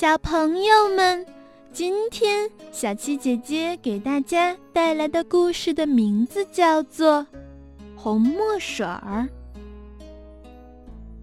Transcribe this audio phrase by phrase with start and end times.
[0.00, 1.26] 小朋友们，
[1.74, 7.18] 今天小七姐姐给大家带来的故事的名字叫做
[7.98, 9.28] 《红墨水儿》。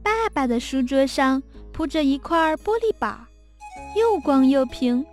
[0.03, 1.41] 爸爸的书桌上
[1.73, 3.19] 铺着一块玻璃板，
[3.95, 5.03] 又光又平。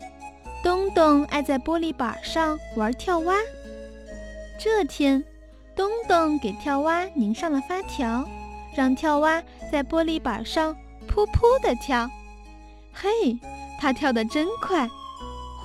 [0.62, 3.34] 东东爱在玻璃板上玩跳蛙。
[4.58, 5.24] 这天，
[5.74, 8.28] 东东给跳蛙拧上了发条，
[8.76, 9.42] 让跳蛙
[9.72, 10.76] 在玻璃板上
[11.08, 12.06] 噗噗地跳。
[12.95, 13.38] 嘿，
[13.80, 14.88] 他跳得真快！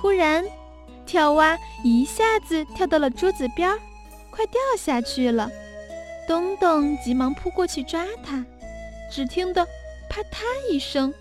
[0.00, 0.44] 忽然，
[1.06, 3.78] 跳蛙一下子跳到了桌子边儿，
[4.30, 5.48] 快掉下去了。
[6.26, 8.44] 东东急忙扑过去抓它，
[9.10, 9.64] 只听得
[10.08, 10.38] 啪嗒
[10.70, 11.12] 一声，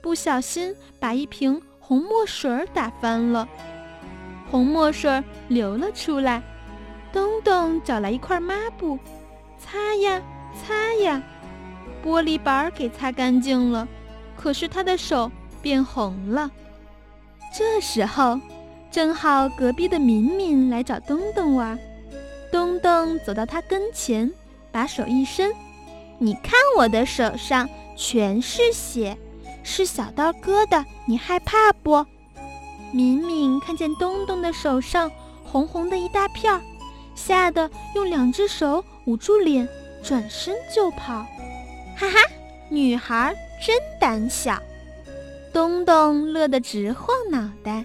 [0.00, 3.48] 不小心把一瓶红墨水打翻了，
[4.50, 6.42] 红墨水流了出来。
[7.12, 8.98] 东东找来一块抹布，
[9.58, 10.22] 擦呀
[10.54, 11.22] 擦呀，
[12.04, 13.88] 玻璃板儿给擦干净了，
[14.36, 15.30] 可是他的手。
[15.60, 16.50] 变红了。
[17.52, 18.40] 这时候，
[18.90, 21.78] 正好隔壁的敏敏来找东东玩。
[22.50, 24.32] 东东走到他跟前，
[24.72, 25.52] 把手一伸
[26.18, 29.18] ：“你看我的手上全是血，
[29.62, 32.04] 是小刀割的，你害怕不？”
[32.90, 35.10] 敏敏看见东东的手上
[35.44, 36.58] 红红的一大片，
[37.14, 39.68] 吓得用两只手捂住脸，
[40.02, 41.26] 转身就跑。
[41.96, 42.18] 哈哈，
[42.70, 44.58] 女孩真胆小。
[45.58, 47.84] 东东乐得直晃脑袋。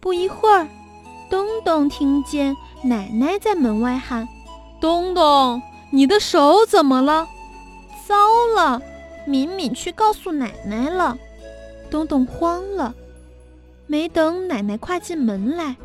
[0.00, 0.66] 不一会儿，
[1.30, 4.28] 东东听见奶奶在门外喊
[4.82, 7.28] ：“东东，你的手怎么了？”
[8.04, 8.16] 糟
[8.56, 8.82] 了，
[9.28, 11.16] 敏敏去告诉奶奶了。
[11.88, 12.92] 东东慌了。
[13.86, 15.76] 没等奶奶跨进门来，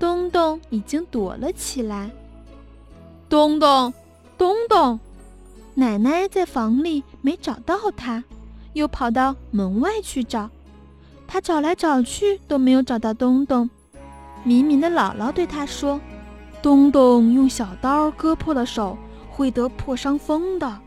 [0.00, 2.10] 东东已经躲了起来。
[3.28, 3.92] 东东，
[4.38, 4.98] 东东，
[5.74, 8.24] 奶奶在房里没找到他。
[8.72, 10.50] 又跑到门外去找，
[11.26, 13.68] 他找来找去都没有找到东东。
[14.44, 16.00] 敏敏的姥姥对他说
[16.62, 18.96] ：“东东用小刀割破了手，
[19.30, 20.78] 会得破伤风的，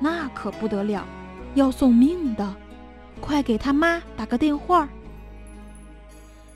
[0.00, 1.04] 那可不得了，
[1.54, 2.54] 要送命的。
[3.20, 4.88] 快给他妈打个电话。”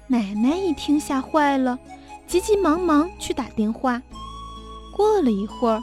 [0.08, 1.78] 奶奶一听吓坏了，
[2.26, 4.00] 急急忙忙去打电话。
[4.96, 5.82] 过了一会儿，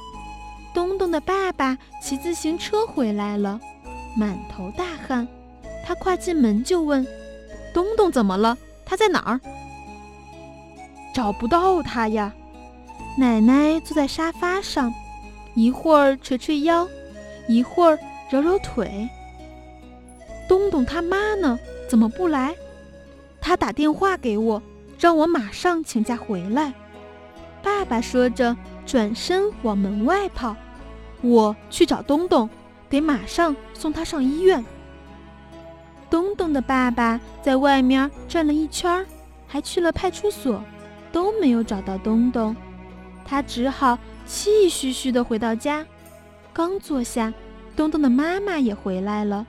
[0.73, 3.61] 东东的爸爸骑自行车回来了。
[4.15, 5.27] 满头大汗，
[5.85, 7.05] 他跨进门就问
[7.73, 8.57] ：“东东怎么了？
[8.85, 9.39] 他在哪儿？”
[11.13, 12.33] 找不到他呀。
[13.17, 14.93] 奶奶坐在沙发上，
[15.53, 16.87] 一会儿捶捶腰，
[17.47, 17.97] 一会儿
[18.29, 19.07] 揉揉腿。
[20.47, 21.57] 东东他妈呢？
[21.89, 22.55] 怎么不来？
[23.39, 24.61] 他打电话给我，
[24.99, 26.73] 让我马上请假回来。
[27.61, 28.55] 爸爸说着，
[28.85, 30.55] 转身往门外跑。
[31.21, 32.49] 我去找东东。
[32.95, 34.63] 得马上送他上医院。
[36.09, 39.05] 东东的爸爸在外面转了一圈，
[39.47, 40.61] 还去了派出所，
[41.11, 42.55] 都没有找到东东。
[43.25, 45.85] 他只好气吁吁地回到家。
[46.53, 47.33] 刚坐下，
[47.75, 49.45] 东东的妈妈也回来了。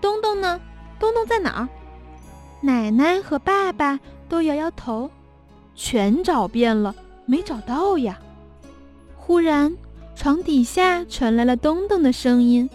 [0.00, 0.58] 东东呢？
[0.98, 1.68] 东东在哪儿？
[2.62, 3.98] 奶奶和爸爸
[4.28, 5.10] 都摇摇头，
[5.74, 6.94] 全找遍了，
[7.26, 8.18] 没找到呀。
[9.16, 9.76] 忽然。
[10.14, 12.68] 床底下传来了东东的声音：“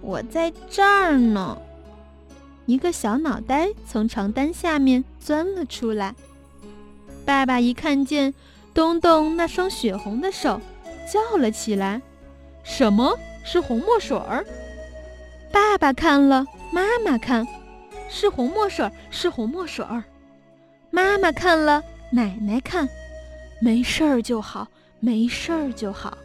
[0.00, 1.60] 我在这儿呢。”
[2.66, 6.14] 一个小脑袋从床单下面钻了出来。
[7.24, 8.32] 爸爸一看见
[8.72, 10.60] 东东那双血红的手，
[11.12, 12.00] 叫了起来
[12.62, 14.46] ：“什么是红墨水儿？”
[15.52, 17.44] 爸爸看了，妈妈看，
[18.08, 20.04] 是红墨水儿，是红墨水儿。
[20.90, 21.82] 妈妈看了，
[22.12, 22.88] 奶奶看，
[23.60, 24.68] 没事儿就好，
[25.00, 26.16] 没事儿就好。